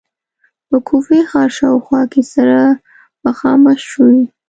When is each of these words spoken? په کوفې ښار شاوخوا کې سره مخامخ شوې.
په 0.69 0.77
کوفې 0.87 1.19
ښار 1.29 1.49
شاوخوا 1.57 2.01
کې 2.11 2.21
سره 2.33 2.59
مخامخ 3.25 3.79
شوې. 3.91 4.21